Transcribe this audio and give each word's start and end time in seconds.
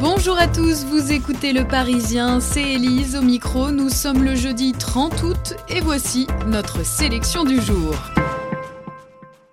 Bonjour 0.00 0.38
à 0.38 0.48
tous, 0.48 0.86
vous 0.86 1.12
écoutez 1.12 1.52
Le 1.52 1.68
Parisien, 1.68 2.40
c'est 2.40 2.62
Élise 2.62 3.16
au 3.16 3.22
micro, 3.22 3.70
nous 3.70 3.90
sommes 3.90 4.24
le 4.24 4.34
jeudi 4.34 4.72
30 4.72 5.22
août 5.24 5.54
et 5.68 5.80
voici 5.80 6.26
notre 6.46 6.86
sélection 6.86 7.44
du 7.44 7.60
jour. 7.60 7.94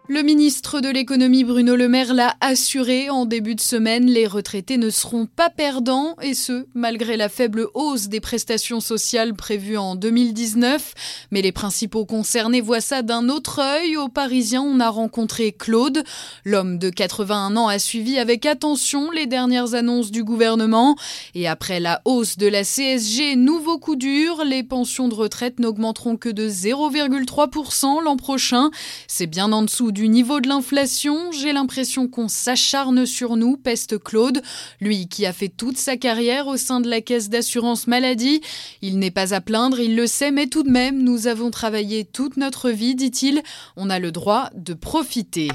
Le 0.09 0.21
ministre 0.21 0.79
de 0.79 0.87
l'économie 0.87 1.43
Bruno 1.43 1.75
Le 1.75 1.89
Maire 1.89 2.13
l'a 2.13 2.37
assuré 2.39 3.09
en 3.09 3.25
début 3.25 3.55
de 3.55 3.59
semaine, 3.59 4.05
les 4.05 4.25
retraités 4.25 4.77
ne 4.77 4.89
seront 4.89 5.25
pas 5.25 5.49
perdants 5.49 6.15
et 6.21 6.33
ce, 6.33 6.65
malgré 6.73 7.17
la 7.17 7.27
faible 7.27 7.67
hausse 7.73 8.07
des 8.07 8.21
prestations 8.21 8.79
sociales 8.79 9.33
prévues 9.33 9.75
en 9.75 9.97
2019. 9.97 10.93
Mais 11.31 11.41
les 11.41 11.51
principaux 11.51 12.05
concernés 12.05 12.61
voient 12.61 12.79
ça 12.79 13.01
d'un 13.01 13.27
autre 13.27 13.59
œil. 13.59 13.97
Aux 13.97 14.07
Parisiens, 14.07 14.61
on 14.61 14.79
a 14.79 14.87
rencontré 14.87 15.51
Claude. 15.51 16.01
L'homme 16.45 16.79
de 16.79 16.89
81 16.89 17.57
ans 17.57 17.67
a 17.67 17.77
suivi 17.77 18.17
avec 18.17 18.45
attention 18.45 19.11
les 19.11 19.25
dernières 19.25 19.73
annonces 19.73 20.11
du 20.11 20.23
gouvernement. 20.23 20.95
Et 21.35 21.49
après 21.49 21.81
la 21.81 22.01
hausse 22.05 22.37
de 22.37 22.47
la 22.47 22.63
CSG, 22.63 23.35
nouveau 23.35 23.77
coup 23.77 23.97
dur, 23.97 24.45
les 24.45 24.63
pensions 24.63 25.09
de 25.09 25.15
retraite 25.15 25.59
n'augmenteront 25.59 26.15
que 26.15 26.29
de 26.29 26.47
0,3% 26.47 28.01
l'an 28.01 28.15
prochain. 28.15 28.71
C'est 29.09 29.27
bien 29.27 29.51
en 29.51 29.63
dessous 29.63 29.91
du 29.97 30.09
niveau 30.09 30.41
de 30.41 30.47
l'inflation, 30.47 31.31
j'ai 31.31 31.53
l'impression 31.53 32.07
qu'on 32.07 32.27
s'acharne 32.27 33.07
sur 33.07 33.35
nous, 33.35 33.57
peste 33.57 33.97
Claude, 33.97 34.43
lui 34.79 35.07
qui 35.07 35.25
a 35.25 35.33
fait 35.33 35.47
toute 35.49 35.75
sa 35.75 35.97
carrière 35.97 36.45
au 36.45 36.55
sein 36.55 36.81
de 36.81 36.87
la 36.87 37.01
caisse 37.01 37.29
d'assurance 37.29 37.87
maladie. 37.87 38.41
Il 38.83 38.99
n'est 38.99 39.09
pas 39.09 39.33
à 39.33 39.41
plaindre, 39.41 39.79
il 39.79 39.95
le 39.95 40.05
sait, 40.05 40.29
mais 40.29 40.45
tout 40.45 40.61
de 40.61 40.69
même, 40.69 41.01
nous 41.01 41.25
avons 41.25 41.49
travaillé 41.49 42.05
toute 42.05 42.37
notre 42.37 42.69
vie, 42.69 42.93
dit-il, 42.93 43.41
on 43.75 43.89
a 43.89 43.97
le 43.97 44.11
droit 44.11 44.51
de 44.53 44.75
profiter. 44.75 45.47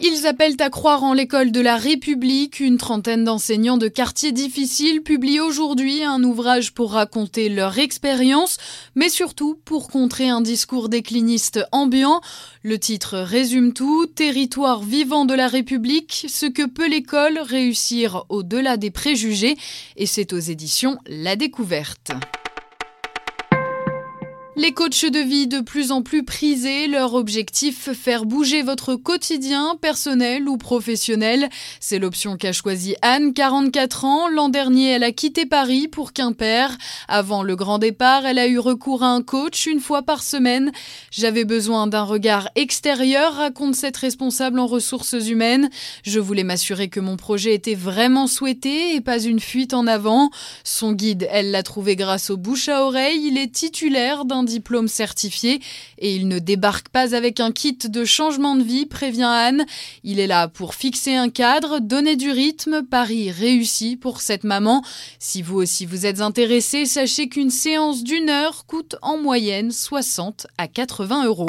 Ils 0.00 0.26
appellent 0.26 0.56
à 0.58 0.70
croire 0.70 1.04
en 1.04 1.12
l'école 1.12 1.52
de 1.52 1.60
la 1.60 1.76
République. 1.76 2.60
Une 2.60 2.78
trentaine 2.78 3.24
d'enseignants 3.24 3.76
de 3.76 3.88
quartiers 3.88 4.32
difficiles 4.32 5.02
publient 5.02 5.40
aujourd'hui 5.40 6.02
un 6.02 6.22
ouvrage 6.24 6.72
pour 6.72 6.92
raconter 6.92 7.48
leur 7.48 7.78
expérience, 7.78 8.56
mais 8.96 9.08
surtout 9.08 9.60
pour 9.64 9.88
contrer 9.88 10.28
un 10.28 10.40
discours 10.40 10.88
décliniste 10.88 11.60
ambiant. 11.70 12.20
Le 12.62 12.78
titre 12.78 13.18
résume 13.18 13.72
tout, 13.72 14.06
Territoire 14.06 14.82
vivant 14.82 15.24
de 15.24 15.34
la 15.34 15.46
République, 15.46 16.26
ce 16.28 16.46
que 16.46 16.66
peut 16.66 16.88
l'école 16.88 17.38
réussir 17.38 18.24
au-delà 18.28 18.76
des 18.76 18.90
préjugés, 18.90 19.56
et 19.96 20.06
c'est 20.06 20.32
aux 20.32 20.38
éditions 20.38 20.98
La 21.06 21.36
Découverte. 21.36 22.12
Les 24.62 24.70
coachs 24.70 25.06
de 25.06 25.18
vie 25.18 25.48
de 25.48 25.58
plus 25.58 25.90
en 25.90 26.02
plus 26.02 26.22
prisés, 26.22 26.86
leur 26.86 27.14
objectif 27.14 27.90
faire 27.90 28.24
bouger 28.24 28.62
votre 28.62 28.94
quotidien 28.94 29.76
personnel 29.80 30.48
ou 30.48 30.56
professionnel. 30.56 31.48
C'est 31.80 31.98
l'option 31.98 32.36
qu'a 32.36 32.52
choisie 32.52 32.94
Anne, 33.02 33.32
44 33.32 34.04
ans. 34.04 34.28
L'an 34.28 34.48
dernier, 34.48 34.90
elle 34.90 35.02
a 35.02 35.10
quitté 35.10 35.46
Paris 35.46 35.88
pour 35.88 36.12
Quimper. 36.12 36.78
Avant 37.08 37.42
le 37.42 37.56
grand 37.56 37.78
départ, 37.78 38.24
elle 38.24 38.38
a 38.38 38.46
eu 38.46 38.60
recours 38.60 39.02
à 39.02 39.08
un 39.08 39.20
coach 39.20 39.66
une 39.66 39.80
fois 39.80 40.02
par 40.02 40.22
semaine. 40.22 40.70
J'avais 41.10 41.44
besoin 41.44 41.88
d'un 41.88 42.04
regard 42.04 42.48
extérieur, 42.54 43.34
raconte 43.34 43.74
cette 43.74 43.96
responsable 43.96 44.60
en 44.60 44.68
ressources 44.68 45.16
humaines. 45.28 45.70
Je 46.04 46.20
voulais 46.20 46.44
m'assurer 46.44 46.86
que 46.88 47.00
mon 47.00 47.16
projet 47.16 47.52
était 47.52 47.74
vraiment 47.74 48.28
souhaité 48.28 48.94
et 48.94 49.00
pas 49.00 49.18
une 49.18 49.40
fuite 49.40 49.74
en 49.74 49.88
avant. 49.88 50.30
Son 50.62 50.92
guide, 50.92 51.26
elle 51.32 51.50
l'a 51.50 51.64
trouvé 51.64 51.96
grâce 51.96 52.30
au 52.30 52.36
bouche 52.36 52.68
à 52.68 52.84
oreille. 52.84 53.26
Il 53.26 53.38
est 53.38 53.52
titulaire 53.52 54.24
d'un 54.24 54.51
diplôme 54.52 54.88
certifié 54.88 55.60
et 55.98 56.14
il 56.14 56.28
ne 56.28 56.38
débarque 56.38 56.88
pas 56.88 57.14
avec 57.14 57.40
un 57.40 57.52
kit 57.52 57.76
de 57.76 58.04
changement 58.04 58.54
de 58.56 58.62
vie, 58.62 58.86
prévient 58.86 59.22
Anne. 59.22 59.64
Il 60.04 60.20
est 60.20 60.26
là 60.26 60.48
pour 60.48 60.74
fixer 60.74 61.14
un 61.14 61.30
cadre, 61.30 61.80
donner 61.80 62.16
du 62.16 62.30
rythme, 62.30 62.82
Paris 62.82 63.30
réussi 63.30 63.96
pour 63.96 64.20
cette 64.20 64.44
maman. 64.44 64.82
Si 65.18 65.42
vous 65.42 65.56
aussi 65.56 65.86
vous 65.86 66.06
êtes 66.06 66.20
intéressé, 66.20 66.86
sachez 66.86 67.28
qu'une 67.28 67.50
séance 67.50 68.04
d'une 68.04 68.28
heure 68.28 68.66
coûte 68.66 68.96
en 69.02 69.18
moyenne 69.18 69.70
60 69.70 70.46
à 70.58 70.68
80 70.68 71.24
euros. 71.24 71.46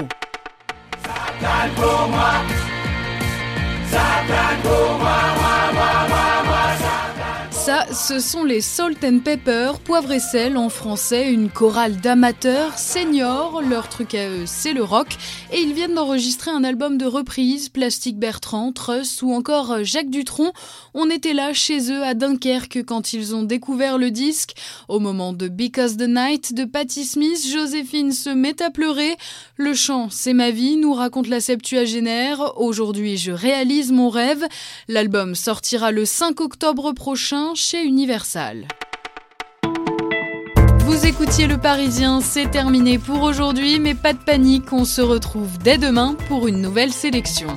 Ce 7.91 8.19
sont 8.19 8.43
les 8.43 8.61
Salt 8.61 9.03
and 9.03 9.19
Pepper, 9.19 9.73
poivre 9.83 10.11
et 10.11 10.19
sel 10.19 10.57
en 10.57 10.69
français, 10.69 11.31
une 11.31 11.49
chorale 11.49 11.97
d'amateurs 11.97 12.77
seniors. 12.77 13.61
Leur 13.61 13.89
truc 13.89 14.15
à 14.15 14.29
eux, 14.29 14.43
c'est 14.45 14.73
le 14.73 14.83
rock. 14.83 15.17
Et 15.51 15.59
ils 15.59 15.73
viennent 15.73 15.95
d'enregistrer 15.95 16.51
un 16.51 16.63
album 16.63 16.97
de 16.97 17.05
reprise, 17.05 17.69
Plastique 17.69 18.17
Bertrand, 18.17 18.71
Truss 18.71 19.21
ou 19.21 19.33
encore 19.33 19.83
Jacques 19.83 20.09
Dutronc. 20.09 20.53
On 20.93 21.09
était 21.09 21.33
là 21.33 21.53
chez 21.53 21.91
eux 21.91 22.03
à 22.03 22.13
Dunkerque 22.13 22.83
quand 22.85 23.13
ils 23.13 23.35
ont 23.35 23.43
découvert 23.43 23.97
le 23.97 24.11
disque. 24.11 24.53
Au 24.87 24.99
moment 24.99 25.33
de 25.33 25.47
Because 25.47 25.97
the 25.97 26.07
Night 26.07 26.53
de 26.53 26.65
Patti 26.65 27.05
Smith, 27.05 27.45
Joséphine 27.51 28.11
se 28.11 28.29
met 28.29 28.61
à 28.61 28.69
pleurer. 28.69 29.15
Le 29.57 29.73
chant, 29.73 30.09
c'est 30.11 30.33
ma 30.33 30.51
vie, 30.51 30.75
nous 30.75 30.93
raconte 30.93 31.27
la 31.27 31.39
septuagénaire. 31.39 32.53
Aujourd'hui, 32.57 33.17
je 33.17 33.31
réalise 33.31 33.91
mon 33.91 34.09
rêve. 34.09 34.45
L'album 34.87 35.35
sortira 35.35 35.91
le 35.91 36.05
5 36.05 36.39
octobre 36.41 36.91
prochain 36.91 37.53
chez 37.55 37.72
Universal. 37.81 38.67
Vous 40.79 41.05
écoutiez 41.05 41.47
Le 41.47 41.57
Parisien, 41.57 42.21
c'est 42.21 42.51
terminé 42.51 42.99
pour 42.99 43.23
aujourd'hui, 43.23 43.79
mais 43.79 43.95
pas 43.95 44.13
de 44.13 44.19
panique, 44.19 44.71
on 44.71 44.85
se 44.85 45.01
retrouve 45.01 45.57
dès 45.57 45.77
demain 45.77 46.15
pour 46.27 46.47
une 46.47 46.61
nouvelle 46.61 46.93
sélection. 46.93 47.47